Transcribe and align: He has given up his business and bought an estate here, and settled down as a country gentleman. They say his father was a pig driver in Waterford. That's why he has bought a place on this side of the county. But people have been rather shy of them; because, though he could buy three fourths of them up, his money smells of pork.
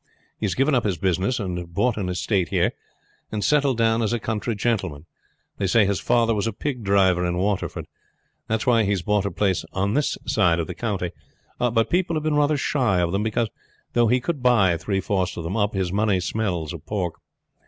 He 0.39 0.47
has 0.47 0.55
given 0.55 0.73
up 0.73 0.83
his 0.83 0.97
business 0.97 1.39
and 1.39 1.71
bought 1.75 1.95
an 1.95 2.09
estate 2.09 2.47
here, 2.49 2.71
and 3.31 3.43
settled 3.43 3.77
down 3.77 4.01
as 4.01 4.11
a 4.13 4.19
country 4.19 4.55
gentleman. 4.55 5.05
They 5.59 5.67
say 5.67 5.85
his 5.85 5.99
father 5.99 6.33
was 6.33 6.47
a 6.47 6.53
pig 6.53 6.83
driver 6.83 7.23
in 7.23 7.37
Waterford. 7.37 7.85
That's 8.47 8.65
why 8.65 8.81
he 8.83 8.89
has 8.89 9.03
bought 9.03 9.27
a 9.27 9.31
place 9.31 9.63
on 9.73 9.93
this 9.93 10.17
side 10.25 10.57
of 10.57 10.65
the 10.65 10.73
county. 10.73 11.11
But 11.59 11.91
people 11.91 12.15
have 12.15 12.23
been 12.23 12.33
rather 12.33 12.57
shy 12.57 12.99
of 12.99 13.11
them; 13.11 13.21
because, 13.21 13.49
though 13.93 14.07
he 14.07 14.19
could 14.19 14.41
buy 14.41 14.75
three 14.75 15.01
fourths 15.01 15.37
of 15.37 15.43
them 15.43 15.55
up, 15.55 15.75
his 15.75 15.93
money 15.93 16.19
smells 16.19 16.73
of 16.73 16.83
pork. 16.87 17.19